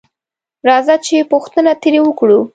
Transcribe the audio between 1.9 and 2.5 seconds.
وکړو